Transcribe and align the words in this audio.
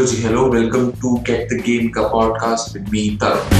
Ji 0.00 0.16
hello 0.22 0.44
welcome 0.50 0.90
to 1.00 1.14
get 1.26 1.48
the 1.48 1.56
game 1.62 1.88
का 1.94 2.02
podcast 2.08 2.74
with 2.74 2.88
me 2.88 3.00
तरुण 3.22 3.58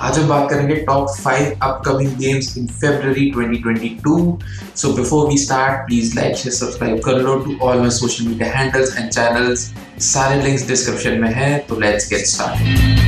आज 0.00 0.18
हम 0.18 0.28
बात 0.28 0.50
करेंगे 0.50 0.74
top 0.86 1.08
five 1.20 1.56
upcoming 1.62 2.10
games 2.18 2.56
in 2.58 2.66
February 2.82 3.24
2022 3.36 4.76
so 4.76 4.92
before 4.96 5.28
we 5.28 5.38
start 5.38 5.86
please 5.86 6.14
like 6.16 6.36
share 6.36 6.54
subscribe 6.54 7.00
कर 7.04 7.20
लो 7.22 7.34
to 7.38 7.56
all 7.68 7.80
my 7.80 7.90
social 7.98 8.26
media 8.26 8.50
handles 8.50 8.96
and 8.98 9.10
channels 9.10 9.66
सारे 10.12 10.42
links 10.42 10.66
description 10.68 11.20
में 11.20 11.32
हैं 11.34 11.58
तो 11.66 11.80
लेट्स 11.80 12.08
गेट 12.10 12.26
स्टार्टेड 12.26 13.04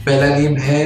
पहला 0.00 0.34
गेम 0.36 0.56
है 0.62 0.84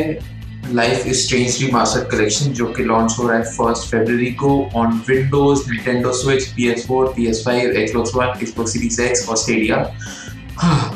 life 0.74 1.06
is 1.06 1.18
strangely 1.18 1.70
mastered 1.72 2.10
collection 2.10 2.52
जो 2.52 2.66
कि 2.76 2.84
launch 2.84 3.14
हो 3.18 3.28
रहा 3.28 3.38
है 3.38 3.44
फ़र्स्ट 3.52 3.90
फरवरी 3.90 4.30
को 4.42 4.50
on 4.76 5.02
Windows 5.08 5.70
Nintendo 5.70 6.12
Switch 6.12 6.46
P 6.56 6.68
S 6.70 6.86
four 6.88 7.12
P 7.16 7.26
S 7.26 7.42
five 7.46 7.76
Xbox 7.82 8.14
One 8.16 8.38
Xbox 8.42 8.72
Series 8.72 9.00
X 9.02 9.28
और 9.28 9.36
स्टेडिया 9.36 9.76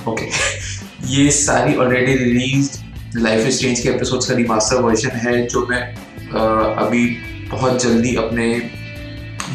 ओके 0.09 0.31
ये 1.15 1.31
सारी 1.31 1.75
already 1.75 2.15
release 2.25 2.71
Life 3.17 3.47
is 3.47 3.57
Strange 3.57 3.81
के 3.81 3.89
एपिसोड्स 3.89 4.29
का 4.29 4.35
रिमास्टर 4.35 4.81
वर्जन 4.83 5.17
है, 5.25 5.47
जो 5.47 5.67
मैं 5.71 5.83
अभी 6.77 7.05
बहुत 7.51 7.83
जल्दी 7.83 8.15
अपने 8.17 8.47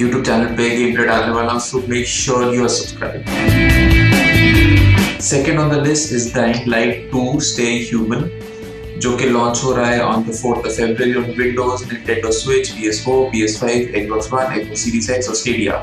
यूट्यूब 0.01 0.23
चैनल 0.23 0.45
पे 0.57 0.70
गेम 0.77 0.95
प्ले 0.95 1.05
डालने 1.07 1.34
वाला 1.35 1.51
हूँ 1.51 1.59
so 1.62 1.84
make 1.90 2.07
sure 2.07 2.53
you 2.55 2.62
are 2.63 2.70
subscribe 2.70 3.20
second 5.21 5.59
on 5.59 5.70
the 5.70 5.84
list 5.88 6.13
is 6.13 6.34
dying 6.35 6.67
light 6.67 7.09
two 7.12 7.40
stay 7.49 7.63
human 7.90 8.29
जो 9.02 9.16
कि 9.18 9.26
लॉन्च 9.26 9.62
हो 9.64 9.72
रहा 9.76 9.90
है 9.90 10.02
on 10.04 10.23
the 10.23 10.34
fourth 10.34 10.66
of 10.68 10.73
February 10.73 11.14
on 11.14 11.23
Windows 11.38 11.84
Nintendo 11.86 12.32
Switch 12.32 12.68
PS4, 12.72 13.16
PS5, 13.32 13.88
Xbox 14.00 14.27
One, 14.34 14.52
Xbox 14.58 14.84
Series 14.84 15.08
X 15.16 15.30
और 15.30 15.38
Stadia. 15.38 15.80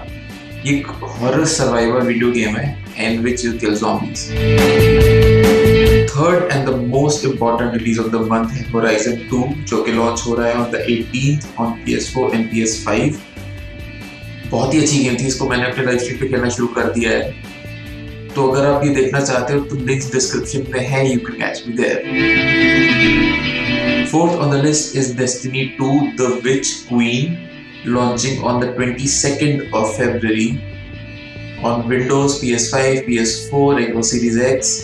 ये 0.67 0.75
एक 0.75 0.87
horror 1.03 1.45
survival 1.47 2.07
video 2.07 2.31
game 2.33 2.57
है 2.57 2.67
and 2.99 3.21
which 3.25 3.45
you 3.45 3.53
kill 3.59 3.75
zombies. 3.81 4.23
Third 6.13 6.53
and 6.53 6.69
the 6.69 6.75
most 6.87 7.25
important 7.25 7.75
release 7.75 8.01
of 8.01 8.09
the 8.13 8.21
month 8.31 8.53
है 8.53 8.65
Horizon 8.73 9.19
2 9.33 9.43
जो 9.71 9.83
कि 9.83 9.93
launch 9.93 10.23
हो 10.27 10.35
रहा 10.35 10.49
है 10.49 10.55
on 10.55 10.71
the 10.73 10.85
18th 10.87 11.61
on 11.61 11.75
PS4 11.85 12.35
and 12.35 12.51
PS5. 12.53 13.19
बहुत 14.51 14.75
ही 14.75 14.81
अच्छी 14.81 15.03
गेम 15.05 15.17
थी 15.17 15.27
इसको 15.27 15.49
मैंने 15.49 15.71
अपने 15.71 15.85
लाइव 15.85 15.99
स्ट्रीम 15.99 16.19
पे 16.21 16.29
खेलना 16.29 16.49
शुरू 16.51 16.69
कर 16.77 16.93
दिया 16.93 17.11
है 17.11 17.35
तो 18.35 18.47
अगर 18.51 18.67
आप 18.67 18.85
ये 18.85 18.95
देखना 18.95 19.21
चाहते 19.21 19.55
हो 19.55 19.61
तो 19.65 19.77
लिंक्स 19.87 20.13
डिस्क्रिप्शन 20.13 20.67
में 20.73 20.81
है 20.87 21.01
you 21.11 21.19
can 21.21 21.41
catch 21.41 21.63
me 21.67 21.75
there 21.77 21.97
fourth 24.13 24.33
on 24.35 24.51
the 24.51 24.65
list 24.65 24.97
is 24.97 25.17
Destiny 25.19 25.71
2 25.81 25.91
the 26.19 26.41
Witch 26.45 26.73
Queen 26.89 27.37
launching 27.87 28.43
on 28.43 28.61
the 28.61 28.67
22nd 28.69 29.73
of 29.73 29.97
February 29.97 30.61
on 31.63 31.89
Windows, 31.89 32.41
PS5, 32.41 33.07
PS4, 33.07 33.69
Xbox 33.83 34.05
Series 34.07 34.39
X. 34.49 34.77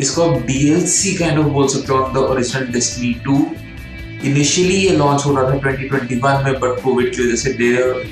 इसको 0.00 0.22
आप 0.22 0.46
DLC 0.46 1.16
काइंड 1.18 1.38
ऑफ़ 1.38 1.46
बोल 1.52 1.68
सकते 1.68 1.92
हो 1.92 1.98
on 1.98 2.12
the 2.14 2.24
original 2.24 2.66
Destiny 2.72 3.14
2 3.28 3.36
initially 4.24 4.74
ये 4.76 4.96
launch 4.96 5.24
हो 5.26 5.34
रहा 5.34 5.50
था 5.50 5.60
2021 5.60 6.44
में 6.44 6.52
बट 6.60 6.82
कोविड 6.82 7.14
की 7.14 7.22
वजह 7.22 7.36
से 7.36 7.52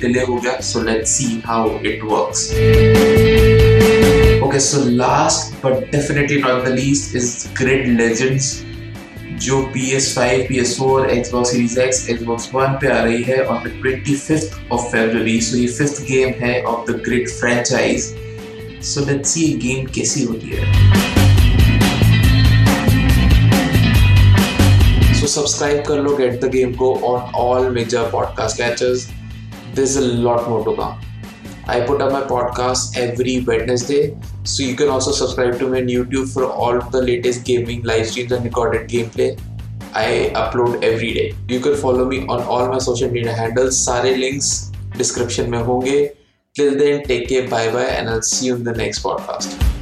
डिले 0.01 0.21
हो 0.21 0.35
गया 0.35 0.59
so 0.63 0.81
let's 0.83 1.11
see 1.17 1.41
how 1.45 1.79
it 1.85 2.03
works 2.03 2.49
Okay, 4.55 4.61
so 4.61 4.83
last 4.83 5.61
but 5.61 5.91
definitely 5.91 6.39
not 6.39 6.63
the 6.63 6.69
least 6.69 7.13
is 7.13 7.49
Grid 7.55 7.89
Legends 7.97 8.63
जो 9.45 9.57
PS5, 9.73 10.47
PS4, 10.47 11.09
Xbox 11.15 11.47
Series 11.47 11.77
X, 11.77 12.07
Xbox 12.07 12.53
One 12.53 12.77
पे 12.81 12.87
आ 12.87 13.01
रही 13.03 13.23
है 13.23 13.37
on 13.47 13.65
the 13.65 13.71
25th 13.81 14.55
of 14.71 14.85
February. 14.91 15.41
So 15.41 15.57
ये 15.57 15.67
fifth 15.77 15.99
game 16.07 16.39
है 16.41 16.63
the 16.85 16.93
Grid 17.07 17.27
franchise. 17.39 18.07
So 18.79 19.03
let's 19.09 19.33
see 19.33 19.43
ये 19.45 19.59
game 19.65 19.91
कैसी 19.95 20.23
होती 20.23 20.49
है. 20.55 20.63
So 25.19 25.33
subscribe 25.33 25.85
कर 25.87 26.01
लो 26.03 26.17
Get 26.17 26.39
the 26.45 26.51
Game 26.55 26.77
को 26.77 26.93
on 27.09 27.35
all 27.43 27.69
major 27.79 28.05
podcast 28.15 28.57
catchers. 28.63 29.11
There's 29.73 29.97
a 29.97 30.07
lot 30.29 30.49
more 30.49 30.63
to 30.63 30.77
come. 30.81 31.14
I 31.66 31.80
put 31.80 32.02
up 32.02 32.12
my 32.12 32.22
podcast 32.22 32.96
every 32.96 33.40
Wednesday. 33.40 34.16
So 34.44 34.62
you 34.62 34.74
can 34.74 34.88
also 34.88 35.12
subscribe 35.12 35.58
to 35.58 35.68
me 35.68 35.80
on 35.80 35.86
YouTube 35.86 36.32
for 36.32 36.44
all 36.44 36.80
the 36.80 37.02
latest 37.02 37.44
gaming 37.44 37.82
live 37.82 38.06
streams 38.06 38.32
and 38.32 38.44
recorded 38.44 38.88
gameplay. 38.88 39.38
I 39.94 40.32
upload 40.34 40.82
every 40.82 41.12
day. 41.14 41.34
You 41.48 41.60
can 41.60 41.76
follow 41.76 42.04
me 42.04 42.26
on 42.26 42.42
all 42.42 42.68
my 42.68 42.78
social 42.78 43.10
media 43.10 43.32
handles. 43.32 43.76
सारे 43.88 44.14
links 44.16 44.72
description 44.96 45.50
में 45.50 45.58
होंगे. 45.58 46.10
Till 46.54 46.76
then, 46.78 47.04
take 47.04 47.28
care, 47.28 47.48
bye 47.48 47.70
bye, 47.72 47.90
and 47.98 48.08
I'll 48.08 48.22
see 48.22 48.46
you 48.46 48.56
in 48.56 48.64
the 48.64 48.72
next 48.72 49.04
podcast. 49.04 49.73